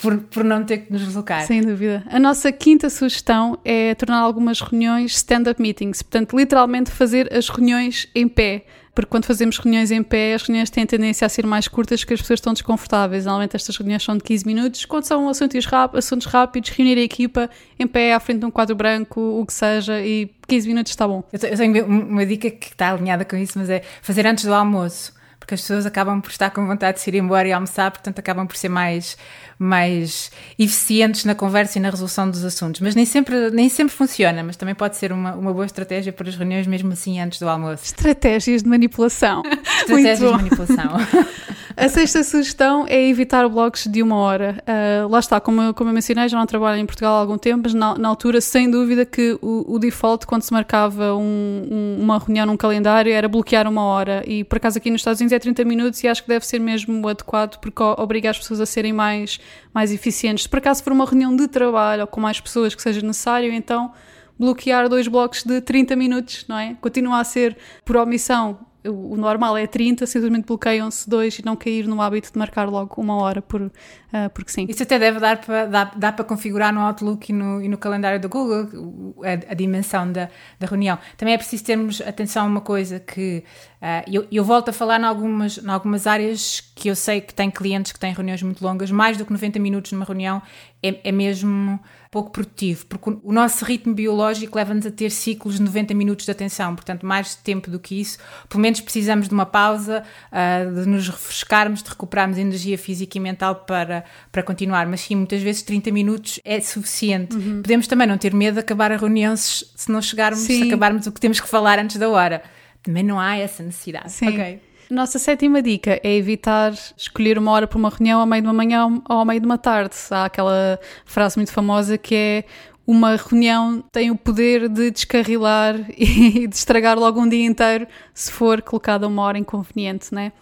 por, 0.00 0.16
por 0.18 0.44
não 0.44 0.64
ter 0.64 0.78
que 0.78 0.92
nos 0.92 1.04
deslocar. 1.04 1.44
Sem 1.44 1.60
dúvida. 1.60 2.04
A 2.08 2.20
nossa 2.20 2.52
quinta 2.52 2.88
sugestão 2.88 3.58
é 3.64 3.96
tornar 3.96 4.20
algumas 4.20 4.60
reuniões 4.60 5.16
stand-up 5.16 5.60
meetings. 5.60 6.00
Portanto, 6.00 6.36
literalmente 6.36 6.92
fazer 6.92 7.34
as 7.34 7.48
reuniões 7.48 8.08
em 8.14 8.28
pé. 8.28 8.64
Porque 8.94 9.10
quando 9.10 9.26
fazemos 9.26 9.58
reuniões 9.58 9.90
em 9.90 10.02
pé, 10.02 10.34
as 10.34 10.42
reuniões 10.42 10.70
têm 10.70 10.86
tendência 10.86 11.26
a 11.26 11.28
ser 11.28 11.44
mais 11.44 11.66
curtas 11.66 12.00
porque 12.00 12.14
as 12.14 12.20
pessoas 12.20 12.38
estão 12.38 12.52
desconfortáveis. 12.52 13.24
Normalmente 13.24 13.56
estas 13.56 13.76
reuniões 13.76 14.04
são 14.04 14.16
de 14.16 14.22
15 14.22 14.46
minutos. 14.46 14.84
Quando 14.84 15.04
são 15.04 15.28
assuntos, 15.28 15.64
ráp 15.66 15.96
assuntos 15.96 16.28
rápidos, 16.28 16.70
reunir 16.70 16.96
a 16.96 17.02
equipa 17.02 17.50
em 17.76 17.88
pé, 17.88 18.14
à 18.14 18.20
frente 18.20 18.38
de 18.38 18.46
um 18.46 18.50
quadro 18.52 18.76
branco, 18.76 19.20
o 19.20 19.44
que 19.44 19.52
seja, 19.52 20.00
e 20.00 20.30
15 20.46 20.68
minutos 20.68 20.90
está 20.90 21.08
bom. 21.08 21.24
Eu 21.32 21.38
tenho 21.38 21.86
uma 21.86 22.24
dica 22.24 22.50
que 22.50 22.66
está 22.66 22.92
alinhada 22.92 23.24
com 23.24 23.36
isso, 23.36 23.58
mas 23.58 23.68
é 23.68 23.82
fazer 24.00 24.26
antes 24.26 24.44
do 24.44 24.54
almoço. 24.54 25.17
Porque 25.48 25.54
as 25.54 25.62
pessoas 25.62 25.86
acabam 25.86 26.20
por 26.20 26.30
estar 26.30 26.50
com 26.50 26.66
vontade 26.66 26.98
de 26.98 27.00
se 27.02 27.08
ir 27.08 27.14
embora 27.14 27.48
e 27.48 27.52
almoçar, 27.52 27.90
portanto 27.90 28.18
acabam 28.18 28.46
por 28.46 28.54
ser 28.54 28.68
mais, 28.68 29.16
mais 29.58 30.30
eficientes 30.58 31.24
na 31.24 31.34
conversa 31.34 31.78
e 31.78 31.80
na 31.80 31.88
resolução 31.88 32.30
dos 32.30 32.44
assuntos. 32.44 32.82
Mas 32.82 32.94
nem 32.94 33.06
sempre, 33.06 33.50
nem 33.50 33.66
sempre 33.70 33.94
funciona, 33.94 34.42
mas 34.42 34.56
também 34.56 34.74
pode 34.74 34.98
ser 34.98 35.10
uma, 35.10 35.34
uma 35.34 35.54
boa 35.54 35.64
estratégia 35.64 36.12
para 36.12 36.28
as 36.28 36.36
reuniões 36.36 36.66
mesmo 36.66 36.92
assim 36.92 37.18
antes 37.18 37.38
do 37.38 37.48
almoço. 37.48 37.82
Estratégias 37.82 38.62
de 38.62 38.68
manipulação. 38.68 39.42
Estratégias 39.80 40.18
de 40.18 40.36
manipulação. 40.36 40.90
A 41.80 41.88
sexta 41.88 42.24
sugestão 42.24 42.86
é 42.88 43.08
evitar 43.08 43.48
blogs 43.48 43.86
de 43.86 44.02
uma 44.02 44.16
hora. 44.16 44.60
Ah, 44.66 45.06
lá 45.08 45.20
está, 45.20 45.38
como 45.40 45.62
eu, 45.62 45.72
como 45.72 45.90
eu 45.90 45.94
mencionei, 45.94 46.28
já 46.28 46.36
não 46.36 46.44
trabalho 46.44 46.80
em 46.80 46.84
Portugal 46.84 47.14
há 47.14 47.20
algum 47.20 47.38
tempo, 47.38 47.60
mas 47.62 47.72
na, 47.74 47.96
na 47.96 48.08
altura, 48.08 48.40
sem 48.40 48.68
dúvida, 48.68 49.06
que 49.06 49.38
o, 49.40 49.64
o 49.74 49.78
default, 49.78 50.26
quando 50.26 50.42
se 50.42 50.52
marcava 50.52 51.14
um- 51.14 51.68
um- 51.70 52.02
uma 52.02 52.18
reunião 52.18 52.46
num 52.46 52.56
calendário, 52.56 53.12
era 53.12 53.28
bloquear 53.28 53.68
uma 53.68 53.84
hora. 53.84 54.24
E 54.26 54.42
por 54.42 54.56
acaso 54.56 54.76
aqui 54.78 54.90
nos 54.90 55.02
Estados 55.02 55.20
Unidos 55.20 55.32
é 55.32 55.38
30 55.38 55.64
minutos 55.64 56.02
e 56.02 56.08
acho 56.08 56.22
que 56.24 56.28
deve 56.28 56.44
ser 56.44 56.58
mesmo 56.58 57.06
adequado, 57.08 57.58
porque 57.60 57.80
obriga 57.80 58.28
as 58.30 58.38
pessoas 58.38 58.60
a 58.60 58.66
serem 58.66 58.92
mais, 58.92 59.38
mais 59.72 59.92
eficientes. 59.92 60.42
Se 60.44 60.48
por 60.48 60.58
acaso 60.58 60.82
for 60.82 60.92
uma 60.92 61.04
reunião 61.04 61.36
de 61.36 61.46
trabalho 61.46 62.00
ou 62.00 62.06
com 62.08 62.20
mais 62.20 62.40
pessoas 62.40 62.74
que 62.74 62.82
seja 62.82 63.00
necessário, 63.06 63.52
então 63.52 63.92
bloquear 64.36 64.88
dois 64.88 65.06
blocos 65.06 65.44
de 65.44 65.60
30 65.60 65.94
minutos, 65.94 66.44
não 66.48 66.58
é? 66.58 66.74
Continua 66.80 67.20
a 67.20 67.24
ser 67.24 67.56
por 67.84 67.96
omissão. 67.96 68.58
O 68.84 69.16
normal 69.16 69.56
é 69.56 69.66
30, 69.66 70.06
simplesmente 70.06 70.46
bloqueiam-se 70.46 71.10
dois 71.10 71.38
e 71.38 71.44
não 71.44 71.56
cair 71.56 71.86
no 71.86 72.00
hábito 72.00 72.32
de 72.32 72.38
marcar 72.38 72.68
logo 72.68 73.00
uma 73.00 73.16
hora, 73.16 73.42
por, 73.42 73.72
ah, 74.12 74.28
porque 74.30 74.52
sim. 74.52 74.66
Isso 74.68 74.82
até 74.84 74.98
deve 75.00 75.18
dar 75.18 75.40
para, 75.40 75.66
dá, 75.66 75.84
dá 75.84 76.12
configurar 76.12 76.72
no 76.72 76.80
Outlook 76.80 77.30
e 77.30 77.32
no, 77.32 77.60
e 77.60 77.68
no 77.68 77.76
calendário 77.76 78.20
do 78.20 78.28
Google 78.28 79.14
a, 79.24 79.52
a 79.52 79.54
dimensão 79.54 80.10
da, 80.12 80.28
da 80.60 80.66
reunião. 80.68 80.96
Também 81.16 81.34
é 81.34 81.36
preciso 81.36 81.64
termos 81.64 82.00
atenção 82.00 82.44
a 82.44 82.46
uma 82.46 82.60
coisa 82.60 83.00
que 83.00 83.42
ah, 83.82 84.04
eu, 84.06 84.26
eu 84.30 84.44
volto 84.44 84.68
a 84.68 84.72
falar 84.72 85.00
em 85.00 85.04
algumas, 85.04 85.58
em 85.58 85.68
algumas 85.68 86.06
áreas 86.06 86.60
que 86.74 86.88
eu 86.88 86.94
sei 86.94 87.20
que 87.20 87.34
têm 87.34 87.50
clientes 87.50 87.90
que 87.90 87.98
têm 87.98 88.12
reuniões 88.12 88.42
muito 88.42 88.64
longas, 88.64 88.92
mais 88.92 89.16
do 89.16 89.24
que 89.24 89.32
90 89.32 89.58
minutos 89.58 89.90
numa 89.90 90.04
reunião 90.04 90.40
é, 90.82 91.08
é 91.08 91.12
mesmo 91.12 91.80
pouco 92.10 92.30
produtivo, 92.30 92.86
porque 92.86 93.10
o, 93.22 93.32
nosso 93.32 93.64
ritmo 93.64 93.94
biológico 93.94 94.56
leva-nos 94.56 94.86
a 94.86 94.90
ter 94.90 95.10
ciclos 95.10 95.56
de 95.56 95.62
90 95.62 95.94
minutos 95.94 96.24
de 96.24 96.30
atenção, 96.30 96.74
portanto 96.74 97.04
mais 97.04 97.34
tempo 97.34 97.70
do 97.70 97.78
que 97.78 98.00
isso, 98.00 98.18
pelo 98.48 98.62
menos 98.62 98.80
precisamos 98.80 99.28
de 99.28 99.34
uma 99.34 99.44
pausa, 99.44 100.02
ah, 100.32 100.64
de 100.64 100.88
nos 100.88 101.08
refrescarmos, 101.08 101.82
de 101.82 101.90
recuperarmos 101.90 102.38
energia 102.38 102.78
física 102.78 103.18
e 103.18 103.20
mental 103.20 103.56
para, 103.56 104.04
para 104.32 104.42
continuar, 104.42 104.86
mas 104.86 105.02
sim, 105.02 105.16
muitas 105.16 105.42
vezes 105.42 105.62
30 105.62 105.90
minutos 105.90 106.40
é 106.44 106.60
suficiente. 106.60 107.36
Podemos 107.36 107.86
também 107.86 108.06
não 108.06 108.16
ter 108.16 108.34
medo 108.34 108.54
de 108.54 108.60
acabar 108.60 108.90
a 108.90 108.96
reunião 108.96 109.36
se, 109.36 109.66
se 109.74 109.90
não 109.90 110.00
chegarmos, 110.00 110.40
se 110.40 110.58
Sim. 110.58 110.68
acabarmos 110.68 111.06
o 111.06 111.12
que 111.12 111.20
temos 111.20 111.40
que 111.40 111.48
falar 111.48 111.78
antes 111.78 111.96
da 111.96 112.08
hora. 112.08 112.42
Também 112.82 113.02
não 113.02 113.18
há 113.18 113.36
essa 113.36 113.62
necessidade. 113.62 114.10
Sim. 114.12 114.28
Ok. 114.28 114.67
Nossa 114.90 115.18
sétima 115.18 115.60
dica 115.60 116.00
é 116.02 116.16
evitar 116.16 116.72
escolher 116.96 117.38
uma 117.38 117.52
hora 117.52 117.66
para 117.66 117.76
uma 117.78 117.90
reunião 117.90 118.20
ao 118.20 118.26
meio 118.26 118.42
de 118.42 118.48
uma 118.48 118.54
manhã 118.54 118.86
ou 118.86 119.16
ao 119.16 119.24
meio 119.24 119.38
de 119.40 119.46
uma 119.46 119.58
tarde. 119.58 119.94
Há 120.10 120.24
aquela 120.24 120.80
frase 121.04 121.36
muito 121.36 121.52
famosa 121.52 121.98
que 121.98 122.14
é 122.14 122.44
uma 122.86 123.16
reunião 123.16 123.84
tem 123.92 124.10
o 124.10 124.16
poder 124.16 124.66
de 124.66 124.90
descarrilar 124.90 125.76
e 125.94 126.46
de 126.46 126.56
estragar 126.56 126.98
logo 126.98 127.20
um 127.20 127.28
dia 127.28 127.44
inteiro 127.44 127.86
se 128.14 128.32
for 128.32 128.62
colocada 128.62 129.06
uma 129.06 129.22
hora 129.22 129.38
inconveniente, 129.38 130.14
né? 130.14 130.32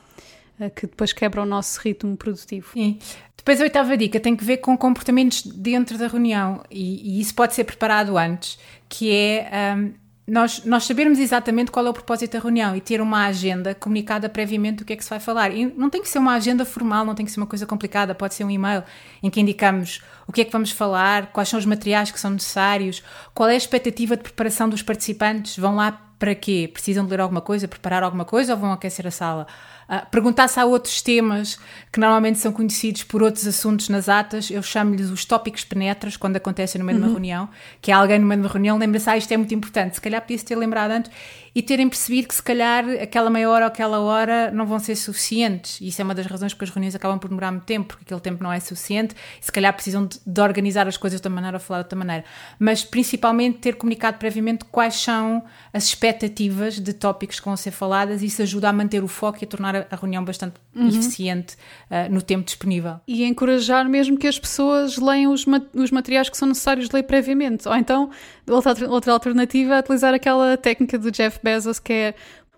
Eh, 0.60 0.70
Que 0.70 0.86
depois 0.86 1.12
quebra 1.12 1.42
o 1.42 1.46
nosso 1.46 1.80
ritmo 1.80 2.16
produtivo. 2.16 2.70
Sim. 2.72 2.98
Depois 3.36 3.60
a 3.60 3.64
oitava 3.64 3.96
dica 3.96 4.20
tem 4.20 4.36
que 4.36 4.44
ver 4.44 4.58
com 4.58 4.76
comportamentos 4.78 5.42
dentro 5.42 5.98
da 5.98 6.06
reunião 6.06 6.62
e, 6.70 7.16
e 7.16 7.20
isso 7.20 7.34
pode 7.34 7.54
ser 7.54 7.64
preparado 7.64 8.16
antes, 8.16 8.58
que 8.88 9.10
é 9.10 9.74
hum, 9.76 9.92
nós, 10.26 10.64
nós 10.64 10.84
sabermos 10.84 11.20
exatamente 11.20 11.70
qual 11.70 11.86
é 11.86 11.90
o 11.90 11.92
propósito 11.92 12.32
da 12.32 12.40
reunião 12.40 12.74
e 12.74 12.80
ter 12.80 13.00
uma 13.00 13.26
agenda 13.26 13.74
comunicada 13.74 14.28
previamente 14.28 14.78
do 14.78 14.84
que 14.84 14.92
é 14.92 14.96
que 14.96 15.04
se 15.04 15.10
vai 15.10 15.20
falar. 15.20 15.50
E 15.52 15.66
não 15.66 15.88
tem 15.88 16.02
que 16.02 16.08
ser 16.08 16.18
uma 16.18 16.34
agenda 16.34 16.64
formal, 16.64 17.04
não 17.04 17.14
tem 17.14 17.24
que 17.24 17.30
ser 17.30 17.38
uma 17.38 17.46
coisa 17.46 17.64
complicada, 17.64 18.14
pode 18.14 18.34
ser 18.34 18.42
um 18.42 18.50
e-mail 18.50 18.82
em 19.22 19.30
que 19.30 19.40
indicamos 19.40 20.02
o 20.26 20.32
que 20.32 20.40
é 20.40 20.44
que 20.44 20.50
vamos 20.50 20.72
falar, 20.72 21.26
quais 21.28 21.48
são 21.48 21.58
os 21.58 21.64
materiais 21.64 22.10
que 22.10 22.18
são 22.18 22.32
necessários, 22.32 23.04
qual 23.32 23.48
é 23.48 23.54
a 23.54 23.56
expectativa 23.56 24.16
de 24.16 24.24
preparação 24.24 24.68
dos 24.68 24.82
participantes, 24.82 25.56
vão 25.56 25.76
lá 25.76 26.05
para 26.18 26.34
quê? 26.34 26.68
Precisam 26.72 27.04
de 27.04 27.10
ler 27.10 27.20
alguma 27.20 27.40
coisa, 27.40 27.68
preparar 27.68 28.02
alguma 28.02 28.24
coisa 28.24 28.54
ou 28.54 28.58
vão 28.58 28.72
aquecer 28.72 29.06
a 29.06 29.10
sala? 29.10 29.46
Uh, 29.88 30.04
perguntar 30.10 30.48
se 30.48 30.58
há 30.58 30.64
outros 30.64 31.00
temas 31.00 31.60
que 31.92 32.00
normalmente 32.00 32.38
são 32.38 32.52
conhecidos 32.52 33.04
por 33.04 33.22
outros 33.22 33.46
assuntos 33.46 33.88
nas 33.88 34.08
atas, 34.08 34.50
eu 34.50 34.60
chamo-lhes 34.62 35.10
os 35.10 35.24
tópicos 35.24 35.64
penetras 35.64 36.16
quando 36.16 36.36
acontecem 36.36 36.80
no 36.80 36.84
meio 36.84 36.96
uhum. 36.96 37.02
de 37.02 37.06
uma 37.06 37.08
uhum. 37.08 37.14
reunião, 37.14 37.48
que 37.80 37.92
é 37.92 37.94
alguém 37.94 38.18
no 38.18 38.26
meio 38.26 38.40
de 38.40 38.46
uma 38.46 38.52
reunião 38.52 38.78
lembra-se, 38.78 39.08
ah, 39.08 39.16
isto 39.16 39.30
é 39.32 39.36
muito 39.36 39.54
importante, 39.54 39.94
se 39.94 40.00
calhar 40.00 40.20
podia-se 40.20 40.44
ter 40.44 40.56
lembrado 40.56 40.90
antes 40.90 41.10
e 41.56 41.62
terem 41.62 41.88
percebido 41.88 42.28
que 42.28 42.34
se 42.34 42.42
calhar 42.42 42.84
aquela 43.00 43.30
meia 43.30 43.48
hora 43.48 43.64
ou 43.64 43.68
aquela 43.68 43.98
hora 43.98 44.50
não 44.50 44.66
vão 44.66 44.78
ser 44.78 44.94
suficientes. 44.94 45.80
E 45.80 45.88
isso 45.88 46.02
é 46.02 46.04
uma 46.04 46.14
das 46.14 46.26
razões 46.26 46.52
porque 46.52 46.64
as 46.66 46.70
reuniões 46.70 46.94
acabam 46.94 47.18
por 47.18 47.28
demorar 47.28 47.50
muito 47.50 47.64
tempo, 47.64 47.86
porque 47.86 48.04
aquele 48.04 48.20
tempo 48.20 48.44
não 48.44 48.52
é 48.52 48.60
suficiente 48.60 49.14
e 49.40 49.44
se 49.46 49.50
calhar 49.50 49.72
precisam 49.72 50.04
de, 50.04 50.20
de 50.26 50.40
organizar 50.42 50.86
as 50.86 50.98
coisas 50.98 51.18
de 51.18 51.26
uma 51.26 51.36
maneira 51.36 51.56
ou 51.56 51.60
falar 51.60 51.78
de 51.78 51.86
outra 51.86 51.98
maneira. 51.98 52.26
Mas 52.58 52.84
principalmente 52.84 53.56
ter 53.56 53.76
comunicado 53.76 54.18
previamente 54.18 54.66
quais 54.66 54.96
são 54.96 55.42
as 55.72 55.84
expectativas 55.84 56.78
de 56.78 56.92
tópicos 56.92 57.40
que 57.40 57.46
vão 57.46 57.56
ser 57.56 57.70
faladas 57.70 58.22
isso 58.22 58.42
ajuda 58.42 58.68
a 58.68 58.72
manter 58.74 59.02
o 59.02 59.08
foco 59.08 59.38
e 59.40 59.46
a 59.46 59.48
tornar 59.48 59.74
a, 59.74 59.86
a 59.90 59.96
reunião 59.96 60.22
bastante 60.22 60.56
uhum. 60.74 60.88
eficiente 60.88 61.56
uh, 61.90 62.12
no 62.12 62.20
tempo 62.20 62.44
disponível. 62.44 63.00
E 63.08 63.24
encorajar 63.24 63.88
mesmo 63.88 64.18
que 64.18 64.26
as 64.26 64.38
pessoas 64.38 64.98
leiam 64.98 65.32
os, 65.32 65.46
ma 65.46 65.62
os 65.72 65.90
materiais 65.90 66.28
que 66.28 66.36
são 66.36 66.48
necessários 66.48 66.90
de 66.90 66.94
ler 66.94 67.04
previamente. 67.04 67.66
Ou 67.66 67.74
então, 67.74 68.10
outra, 68.46 68.90
outra 68.90 69.12
alternativa 69.14 69.76
é 69.76 69.80
utilizar 69.80 70.12
aquela 70.12 70.58
técnica 70.58 70.98
do 70.98 71.10
Jeff 71.10 71.45
Bezos 71.46 71.78
que 71.78 71.92
é 71.92 72.14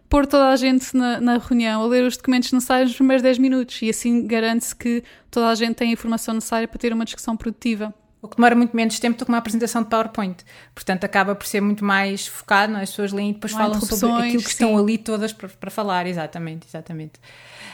pôr 0.08 0.26
toda 0.26 0.48
a 0.48 0.56
gente 0.56 0.96
na, 0.96 1.20
na, 1.20 1.38
reunião 1.38 1.82
a 1.82 1.86
ler 1.86 2.04
os 2.04 2.16
documentos 2.16 2.50
necessários 2.50 2.90
nos 2.90 2.96
primeiros 2.96 3.22
10 3.22 3.38
minutos 3.38 3.80
e 3.82 3.90
assim 3.90 4.26
garante-se 4.26 4.74
que 4.74 5.04
toda 5.30 5.48
a 5.48 5.54
gente 5.54 5.74
tem 5.74 5.90
a 5.90 5.92
informação 5.92 6.34
necessária 6.34 6.66
para 6.66 6.78
ter 6.78 6.92
uma 6.92 7.04
discussão 7.04 7.36
produtiva. 7.36 7.92
O 8.20 8.26
que 8.26 8.36
demora 8.36 8.56
muito 8.56 8.74
menos 8.74 8.98
tempo 8.98 9.16
do 9.16 9.24
que 9.24 9.30
uma 9.30 9.38
apresentação 9.38 9.82
de 9.82 9.88
PowerPoint. 9.88 10.44
Portanto, 10.74 11.04
acaba 11.04 11.36
por 11.36 11.46
ser 11.46 11.60
muito 11.60 11.84
mais 11.84 12.26
focado, 12.26 12.72
não? 12.72 12.80
É? 12.80 12.82
as 12.82 12.90
pessoas 12.90 13.12
leem 13.12 13.30
e 13.30 13.32
depois 13.34 13.52
Não 13.52 13.60
falam 13.60 13.80
sobre 13.80 14.26
aquilo 14.26 14.42
que 14.42 14.48
sim. 14.48 14.64
estão 14.64 14.76
ali 14.76 14.98
todas 14.98 15.32
para, 15.32 15.48
para 15.48 15.70
falar. 15.70 16.04
Exatamente, 16.06 16.66
exatamente. 16.66 17.12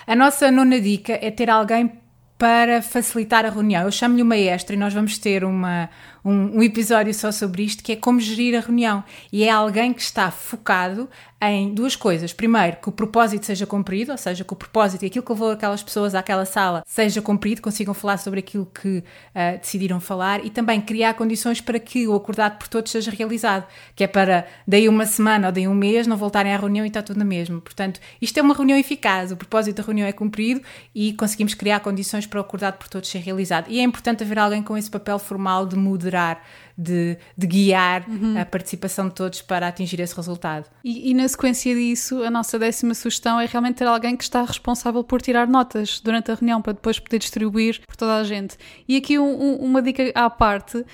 A 0.06 0.14
nossa 0.14 0.50
nona 0.50 0.78
dica 0.78 1.18
é 1.22 1.30
ter 1.30 1.48
alguém 1.48 1.92
para 2.36 2.82
facilitar 2.82 3.46
a 3.46 3.48
reunião. 3.48 3.84
Eu 3.84 3.92
chamo-lhe 3.92 4.20
uma 4.20 4.36
extra 4.36 4.74
e 4.74 4.78
nós 4.78 4.92
vamos 4.92 5.16
ter 5.16 5.44
uma, 5.44 5.88
um, 6.24 6.58
um, 6.58 6.62
episódio 6.62 7.12
só 7.12 7.30
sobre 7.30 7.62
isto, 7.62 7.82
que 7.82 7.92
é 7.92 7.96
como 7.96 8.18
gerir 8.18 8.56
a 8.56 8.60
reunião. 8.60 9.04
E 9.32 9.44
é 9.44 9.50
alguém 9.50 9.92
que 9.92 10.00
está 10.00 10.30
focado 10.30 11.08
em 11.42 11.74
duas 11.74 11.94
coisas. 11.94 12.32
Primeiro, 12.32 12.78
que 12.78 12.88
o 12.88 12.92
propósito 12.92 13.44
seja 13.44 13.66
cumprido, 13.66 14.12
ou 14.12 14.18
seja, 14.18 14.44
que 14.44 14.52
o 14.52 14.56
propósito 14.56 15.02
e 15.02 15.06
aquilo 15.06 15.24
que 15.24 15.32
levou 15.32 15.50
aquelas 15.50 15.82
pessoas 15.82 16.14
àquela 16.14 16.46
sala 16.46 16.82
seja 16.86 17.20
cumprido, 17.20 17.60
consigam 17.60 17.92
falar 17.92 18.16
sobre 18.16 18.40
aquilo 18.40 18.66
que 18.66 18.98
uh, 18.98 19.58
decidiram 19.60 20.00
falar 20.00 20.44
e 20.44 20.48
também 20.48 20.80
criar 20.80 21.14
condições 21.14 21.60
para 21.60 21.78
que 21.78 22.08
o 22.08 22.14
acordado 22.14 22.58
por 22.58 22.68
todos 22.68 22.90
seja 22.90 23.10
realizado, 23.10 23.66
que 23.94 24.04
é 24.04 24.06
para 24.06 24.46
daí 24.66 24.88
uma 24.88 25.04
semana 25.04 25.48
ou 25.48 25.52
daí 25.52 25.68
um 25.68 25.74
mês 25.74 26.06
não 26.06 26.16
voltarem 26.16 26.54
à 26.54 26.56
reunião 26.56 26.86
e 26.86 26.88
está 26.88 27.02
tudo 27.02 27.18
na 27.18 27.24
mesma. 27.24 27.60
Portanto, 27.60 28.00
isto 28.20 28.38
é 28.38 28.42
uma 28.42 28.54
reunião 28.54 28.78
eficaz, 28.78 29.30
o 29.30 29.36
propósito 29.36 29.76
da 29.76 29.82
reunião 29.82 30.08
é 30.08 30.12
cumprido 30.12 30.62
e 30.94 31.12
conseguimos 31.12 31.52
criar 31.52 31.80
condições 31.80 32.26
para 32.26 32.38
o 32.38 32.40
acordado 32.40 32.78
por 32.78 32.88
todos 32.88 33.10
ser 33.10 33.18
realizado. 33.18 33.66
E 33.68 33.78
é 33.78 33.82
importante 33.82 34.22
haver 34.22 34.38
alguém 34.38 34.62
com 34.62 34.78
esse 34.78 34.90
papel 34.90 35.18
formal 35.18 35.66
de 35.66 35.76
moderar 35.76 36.13
moderar, 36.14 36.38
de, 36.76 37.16
de 37.36 37.46
guiar 37.46 38.04
uhum. 38.08 38.38
a 38.38 38.44
participação 38.44 39.08
de 39.08 39.14
todos 39.14 39.40
para 39.42 39.68
atingir 39.68 40.00
esse 40.00 40.14
resultado. 40.14 40.66
E, 40.82 41.10
e, 41.10 41.14
na 41.14 41.26
sequência 41.28 41.74
disso, 41.74 42.22
a 42.22 42.30
nossa 42.30 42.58
décima 42.58 42.94
sugestão 42.94 43.40
é 43.40 43.46
realmente 43.46 43.76
ter 43.76 43.86
alguém 43.86 44.16
que 44.16 44.24
está 44.24 44.42
responsável 44.42 45.04
por 45.04 45.22
tirar 45.22 45.46
notas 45.46 46.00
durante 46.00 46.30
a 46.30 46.34
reunião 46.34 46.60
para 46.60 46.72
depois 46.72 46.98
poder 46.98 47.18
distribuir 47.18 47.80
por 47.86 47.96
toda 47.96 48.16
a 48.16 48.24
gente. 48.24 48.56
E 48.88 48.96
aqui 48.96 49.18
um, 49.18 49.24
um, 49.24 49.56
uma 49.56 49.80
dica 49.80 50.10
à 50.14 50.28
parte: 50.28 50.78
uh, 50.78 50.84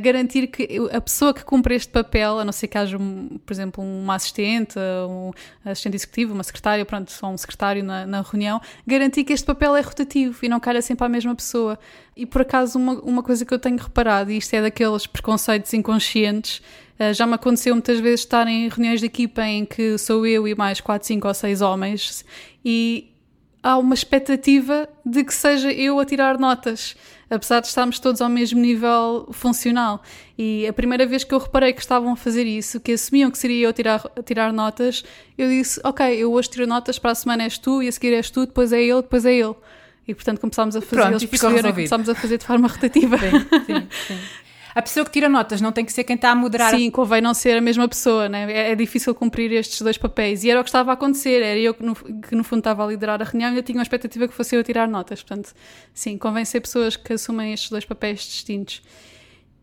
garantir 0.00 0.46
que 0.46 0.78
a 0.92 1.00
pessoa 1.00 1.34
que 1.34 1.44
cumpre 1.44 1.74
este 1.74 1.90
papel, 1.90 2.38
a 2.38 2.44
não 2.44 2.52
ser 2.52 2.68
que 2.68 2.78
haja, 2.78 2.96
um, 2.96 3.38
por 3.44 3.52
exemplo, 3.52 3.82
uma 3.82 4.14
assistente, 4.14 4.78
um 5.08 5.32
assistente 5.64 5.96
executivo, 5.96 6.34
uma 6.34 6.44
secretária, 6.44 6.84
pronto, 6.84 7.10
só 7.10 7.28
um 7.28 7.36
secretário 7.36 7.82
na, 7.82 8.06
na 8.06 8.22
reunião, 8.22 8.60
garantir 8.86 9.24
que 9.24 9.32
este 9.32 9.44
papel 9.44 9.76
é 9.76 9.80
rotativo 9.80 10.38
e 10.42 10.48
não 10.48 10.60
calha 10.60 10.80
sempre 10.80 11.04
à 11.04 11.08
mesma 11.08 11.34
pessoa. 11.34 11.78
E 12.16 12.24
por 12.24 12.40
acaso, 12.40 12.78
uma, 12.78 12.94
uma 13.00 13.22
coisa 13.22 13.44
que 13.44 13.52
eu 13.52 13.58
tenho 13.58 13.76
reparado, 13.76 14.30
e 14.30 14.38
isto 14.38 14.54
é 14.54 14.62
daqueles 14.62 15.06
preconceitos 15.20 15.72
inconscientes, 15.74 16.62
uh, 17.00 17.12
já 17.12 17.26
me 17.26 17.34
aconteceu 17.34 17.74
muitas 17.74 17.98
vezes 18.00 18.20
estar 18.20 18.46
em 18.46 18.68
reuniões 18.68 19.00
de 19.00 19.06
equipa 19.06 19.44
em 19.44 19.64
que 19.64 19.98
sou 19.98 20.26
eu 20.26 20.46
e 20.46 20.54
mais 20.54 20.80
4, 20.80 21.06
5 21.06 21.28
ou 21.28 21.34
6 21.34 21.60
homens 21.60 22.24
e 22.64 23.12
há 23.66 23.76
uma 23.78 23.94
expectativa 23.94 24.88
de 25.04 25.24
que 25.24 25.34
seja 25.34 25.72
eu 25.72 25.98
a 25.98 26.04
tirar 26.04 26.38
notas, 26.38 26.94
apesar 27.28 27.58
de 27.58 27.66
estarmos 27.66 27.98
todos 27.98 28.20
ao 28.20 28.28
mesmo 28.28 28.60
nível 28.60 29.28
funcional. 29.32 30.00
E 30.38 30.64
a 30.68 30.72
primeira 30.72 31.04
vez 31.04 31.24
que 31.24 31.34
eu 31.34 31.38
reparei 31.38 31.72
que 31.72 31.80
estavam 31.80 32.12
a 32.12 32.16
fazer 32.16 32.46
isso, 32.46 32.78
que 32.78 32.92
assumiam 32.92 33.28
que 33.28 33.36
seria 33.36 33.64
eu 33.64 33.70
a 33.70 33.72
tirar, 33.72 34.08
a 34.16 34.22
tirar 34.22 34.52
notas, 34.52 35.04
eu 35.36 35.48
disse: 35.48 35.80
Ok, 35.82 36.06
eu 36.14 36.32
hoje 36.32 36.48
tiro 36.50 36.64
notas, 36.64 36.96
para 36.96 37.10
a 37.10 37.14
semana 37.16 37.42
és 37.42 37.58
tu, 37.58 37.82
e 37.82 37.88
a 37.88 37.92
seguir 37.92 38.14
és 38.14 38.30
tu, 38.30 38.46
depois 38.46 38.72
é 38.72 38.80
ele, 38.80 39.02
depois 39.02 39.26
é 39.26 39.34
ele. 39.34 39.54
E 40.06 40.14
portanto 40.14 40.38
começámos 40.38 40.76
a 40.76 40.80
fazer, 40.80 41.02
Pronto, 41.02 41.12
eles 41.14 41.24
perceberam 41.24 41.72
começámos 41.72 42.08
a 42.08 42.14
fazer 42.14 42.38
de 42.38 42.44
forma 42.44 42.68
rotativa. 42.68 43.18
Sim, 43.18 43.30
sim, 43.66 43.88
sim. 44.06 44.18
A 44.76 44.82
pessoa 44.82 45.06
que 45.06 45.10
tira 45.10 45.26
notas 45.26 45.62
não 45.62 45.72
tem 45.72 45.86
que 45.86 45.92
ser 45.92 46.04
quem 46.04 46.16
está 46.16 46.32
a 46.32 46.34
moderar. 46.34 46.70
Sim, 46.70 46.90
convém 46.90 47.22
não 47.22 47.32
ser 47.32 47.56
a 47.56 47.62
mesma 47.62 47.88
pessoa, 47.88 48.28
né? 48.28 48.52
é, 48.52 48.72
é 48.72 48.74
difícil 48.74 49.14
cumprir 49.14 49.50
estes 49.52 49.80
dois 49.80 49.96
papéis. 49.96 50.44
E 50.44 50.50
era 50.50 50.60
o 50.60 50.62
que 50.62 50.68
estava 50.68 50.90
a 50.90 50.92
acontecer, 50.94 51.42
era 51.42 51.58
eu 51.58 51.72
que 51.72 51.82
no, 51.82 51.94
que 51.94 52.34
no 52.34 52.44
fundo 52.44 52.58
estava 52.58 52.84
a 52.84 52.86
liderar 52.86 53.22
a 53.22 53.24
reunião 53.24 53.54
e 53.54 53.56
eu 53.56 53.62
tinha 53.62 53.78
uma 53.78 53.82
expectativa 53.82 54.28
que 54.28 54.34
fosse 54.34 54.54
eu 54.54 54.60
a 54.60 54.62
tirar 54.62 54.86
notas. 54.86 55.22
Portanto, 55.22 55.54
sim, 55.94 56.18
convém 56.18 56.44
ser 56.44 56.60
pessoas 56.60 56.94
que 56.94 57.10
assumem 57.10 57.54
estes 57.54 57.70
dois 57.70 57.86
papéis 57.86 58.20
distintos. 58.20 58.82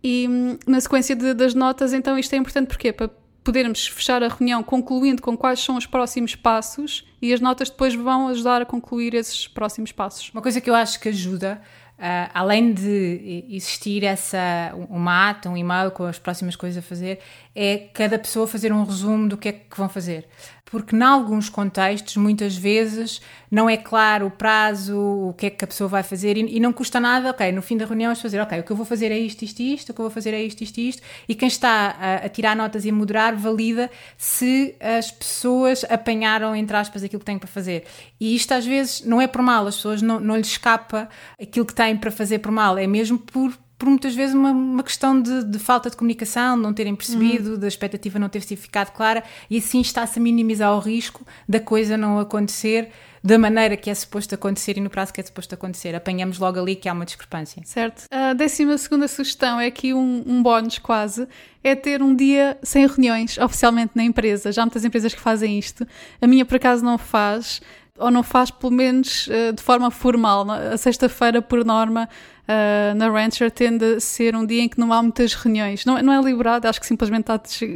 E 0.03 0.27
hum, 0.27 0.57
na 0.65 0.81
sequência 0.81 1.15
de, 1.15 1.35
das 1.35 1.53
notas, 1.53 1.93
então, 1.93 2.17
isto 2.17 2.33
é 2.33 2.37
importante 2.37 2.65
porque 2.65 2.91
para 2.91 3.11
podermos 3.43 3.85
fechar 3.85 4.23
a 4.23 4.29
reunião 4.29 4.63
concluindo 4.63 5.21
com 5.21 5.37
quais 5.37 5.59
são 5.59 5.77
os 5.77 5.85
próximos 5.85 6.35
passos 6.35 7.05
e 7.21 7.31
as 7.31 7.39
notas 7.39 7.69
depois 7.69 7.93
vão 7.93 8.29
ajudar 8.29 8.63
a 8.63 8.65
concluir 8.65 9.13
esses 9.13 9.47
próximos 9.47 9.91
passos. 9.91 10.31
Uma 10.33 10.41
coisa 10.41 10.59
que 10.59 10.69
eu 10.69 10.73
acho 10.73 10.99
que 10.99 11.09
ajuda, 11.09 11.61
uh, 11.99 12.31
além 12.33 12.73
de 12.73 13.45
existir 13.49 14.03
essa 14.03 14.73
uma 14.89 15.29
ata, 15.29 15.49
um 15.49 15.57
e-mail 15.57 15.91
com 15.91 16.03
as 16.05 16.19
próximas 16.19 16.55
coisas 16.55 16.83
a 16.83 16.87
fazer, 16.87 17.19
é 17.55 17.77
cada 17.93 18.17
pessoa 18.19 18.47
fazer 18.47 18.71
um 18.71 18.83
resumo 18.83 19.27
do 19.27 19.37
que 19.37 19.49
é 19.49 19.51
que 19.51 19.77
vão 19.77 19.89
fazer 19.89 20.27
porque, 20.65 20.95
em 20.95 21.01
alguns 21.03 21.49
contextos, 21.49 22.17
muitas 22.17 22.55
vezes 22.55 23.21
não 23.51 23.69
é 23.69 23.77
claro 23.77 24.25
o 24.25 24.31
prazo, 24.31 24.97
o 24.97 25.33
que 25.33 25.45
é 25.45 25.49
que 25.51 25.63
a 25.63 25.67
pessoa 25.67 25.87
vai 25.87 26.01
fazer 26.01 26.35
e, 26.35 26.57
e 26.57 26.59
não 26.59 26.73
custa 26.73 26.99
nada, 26.99 27.29
ok, 27.29 27.51
no 27.51 27.61
fim 27.61 27.77
da 27.77 27.85
reunião 27.85 28.11
é 28.11 28.15
fazer, 28.15 28.39
ok, 28.39 28.59
o 28.59 28.63
que 28.63 28.71
eu 28.71 28.75
vou 28.75 28.85
fazer 28.85 29.11
é 29.11 29.17
isto, 29.19 29.43
isto, 29.43 29.59
isto, 29.59 29.91
o 29.91 29.93
que 29.93 30.01
eu 30.01 30.05
vou 30.05 30.11
fazer 30.11 30.33
é 30.33 30.41
isto, 30.41 30.61
isto, 30.63 30.79
isto, 30.79 31.01
e 31.29 31.35
quem 31.35 31.47
está 31.47 31.95
a, 31.99 32.15
a 32.25 32.29
tirar 32.29 32.55
notas 32.55 32.85
e 32.85 32.89
a 32.89 32.93
moderar 32.93 33.35
valida 33.35 33.91
se 34.17 34.75
as 34.79 35.11
pessoas 35.11 35.85
apanharam, 35.89 36.55
entre 36.55 36.75
aspas, 36.75 37.03
aquilo 37.03 37.19
que 37.19 37.25
têm 37.25 37.37
para 37.37 37.47
fazer. 37.47 37.83
E 38.19 38.35
isto 38.35 38.51
às 38.53 38.65
vezes 38.65 39.05
não 39.05 39.21
é 39.21 39.27
por 39.27 39.41
mal, 39.43 39.67
as 39.67 39.75
pessoas 39.75 40.01
não, 40.01 40.19
não 40.19 40.35
lhes 40.35 40.47
escapa 40.47 41.07
aquilo 41.39 41.65
que 41.65 41.75
têm 41.75 41.95
para 41.95 42.09
fazer 42.09 42.39
por 42.39 42.51
mal, 42.51 42.77
é 42.77 42.87
mesmo 42.87 43.19
por 43.19 43.53
por 43.83 43.89
muitas 43.89 44.15
vezes 44.15 44.33
uma, 44.33 44.51
uma 44.51 44.81
questão 44.81 45.21
de, 45.21 45.43
de, 45.43 45.59
falta 45.59 45.89
de 45.89 45.97
comunicação, 45.97 46.55
não 46.55 46.73
terem 46.73 46.95
percebido, 46.95 47.51
uhum. 47.51 47.59
da 47.59 47.67
expectativa 47.67 48.17
não 48.17 48.29
ter 48.29 48.39
ficado 48.39 48.91
clara, 48.91 49.21
e 49.49 49.57
assim 49.57 49.81
está-se 49.81 50.19
a 50.19 50.21
minimizar 50.21 50.73
o 50.73 50.79
risco 50.79 51.27
da 51.47 51.59
coisa 51.59 51.97
não 51.97 52.17
acontecer 52.17 52.89
da 53.21 53.37
maneira 53.37 53.75
que 53.75 53.89
é 53.89 53.93
suposto 53.93 54.35
acontecer 54.35 54.77
e 54.77 54.81
no 54.81 54.89
prazo 54.89 55.11
que 55.13 55.19
é 55.19 55.23
suposto 55.23 55.53
acontecer. 55.55 55.95
Apanhamos 55.95 56.39
logo 56.39 56.59
ali 56.59 56.75
que 56.77 56.87
há 56.87 56.93
uma 56.93 57.05
discrepância. 57.05 57.61
Certo. 57.65 58.05
A 58.09 58.33
décima 58.33 58.77
segunda 58.77 59.07
sugestão 59.07 59.59
é 59.59 59.67
aqui 59.67 59.93
um, 59.93 60.23
um 60.25 60.41
bónus 60.41 60.77
quase, 60.77 61.27
é 61.61 61.75
ter 61.75 62.01
um 62.01 62.15
dia 62.15 62.57
sem 62.63 62.87
reuniões 62.87 63.37
oficialmente 63.37 63.91
na 63.95 64.03
empresa. 64.03 64.51
Já 64.51 64.61
há 64.61 64.65
muitas 64.65 64.85
empresas 64.85 65.13
que 65.13 65.19
fazem 65.19 65.59
isto. 65.59 65.85
A 66.21 66.27
minha, 66.27 66.45
por 66.45 66.55
acaso, 66.55 66.85
não 66.85 66.97
faz 66.97 67.61
ou 67.99 68.09
não 68.09 68.23
faz 68.23 68.49
pelo 68.49 68.71
menos 68.71 69.27
uh, 69.27 69.53
de 69.53 69.61
forma 69.61 69.91
formal. 69.91 70.49
A 70.49 70.75
sexta-feira, 70.77 71.43
por 71.43 71.63
norma, 71.63 72.09
uh, 72.43 72.95
na 72.95 73.07
Rancher 73.07 73.51
tende 73.51 73.85
a 73.85 73.99
ser 73.99 74.35
um 74.35 74.43
dia 74.45 74.63
em 74.63 74.67
que 74.67 74.79
não 74.79 74.91
há 74.91 75.01
muitas 75.01 75.35
reuniões. 75.35 75.85
Não, 75.85 76.01
não 76.01 76.11
é 76.11 76.19
liberado, 76.19 76.67
acho 76.67 76.79
que 76.79 76.87
simplesmente 76.87 77.27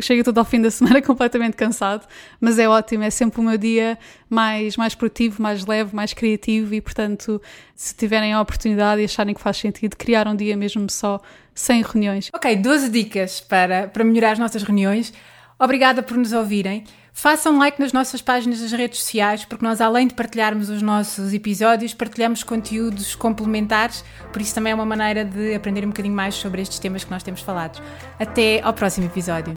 chega 0.01 0.23
tudo 0.23 0.39
ao 0.39 0.45
fim 0.45 0.59
da 0.59 0.71
semana 0.71 1.01
completamente 1.03 1.55
cansado, 1.55 2.07
mas 2.41 2.57
é 2.57 2.67
ótimo, 2.67 3.03
é 3.03 3.11
sempre 3.11 3.39
o 3.39 3.43
meu 3.43 3.57
dia 3.59 3.97
mais, 4.27 4.75
mais 4.75 4.95
produtivo, 4.95 5.41
mais 5.41 5.65
leve, 5.65 5.95
mais 5.95 6.13
criativo 6.13 6.73
e, 6.73 6.81
portanto, 6.81 7.39
se 7.75 7.95
tiverem 7.95 8.33
a 8.33 8.41
oportunidade 8.41 9.01
e 9.01 9.05
acharem 9.05 9.35
que 9.35 9.41
faz 9.41 9.57
sentido, 9.57 9.95
criar 9.95 10.27
um 10.27 10.35
dia 10.35 10.57
mesmo 10.57 10.89
só 10.89 11.21
sem 11.53 11.83
reuniões. 11.83 12.31
Ok, 12.33 12.55
12 12.55 12.89
dicas 12.89 13.39
para, 13.39 13.87
para 13.87 14.03
melhorar 14.03 14.31
as 14.31 14.39
nossas 14.39 14.63
reuniões. 14.63 15.13
Obrigada 15.59 16.03
por 16.03 16.17
nos 16.17 16.33
ouvirem. 16.33 16.83
Façam 17.11 17.57
like 17.57 17.79
nas 17.81 17.91
nossas 17.91 18.21
páginas 18.21 18.61
das 18.61 18.71
redes 18.71 18.99
sociais, 18.99 19.43
porque 19.43 19.65
nós, 19.65 19.81
além 19.81 20.07
de 20.07 20.13
partilharmos 20.13 20.69
os 20.69 20.83
nossos 20.83 21.33
episódios, 21.33 21.95
partilhamos 21.95 22.43
conteúdos 22.43 23.15
complementares, 23.15 24.05
por 24.31 24.39
isso 24.39 24.53
também 24.53 24.71
é 24.71 24.75
uma 24.75 24.85
maneira 24.85 25.25
de 25.25 25.55
aprender 25.55 25.83
um 25.83 25.89
bocadinho 25.89 26.13
mais 26.13 26.35
sobre 26.35 26.61
estes 26.61 26.77
temas 26.77 27.03
que 27.03 27.09
nós 27.09 27.23
temos 27.23 27.41
falado. 27.41 27.81
Até 28.19 28.61
ao 28.61 28.71
próximo 28.71 29.07
episódio. 29.07 29.56